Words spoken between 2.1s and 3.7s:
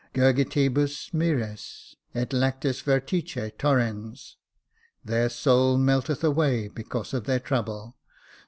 et lactis vertice